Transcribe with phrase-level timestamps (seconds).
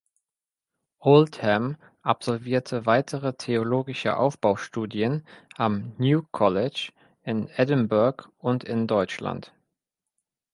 [0.97, 5.23] Oldham absolvierte weitere theologische Aufbaustudien
[5.57, 9.53] am "New College" in Edinburgh und in Deutschland.